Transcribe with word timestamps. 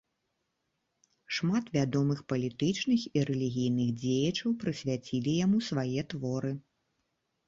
Шмат 1.39 1.65
вядомых 1.75 2.23
палітычных 2.31 3.03
і 3.21 3.25
рэлігійных 3.29 3.91
дзеячаў 4.05 4.55
прысвяцілі 4.63 5.31
яму 5.45 5.61
свае 5.69 6.01
творы. 6.15 6.51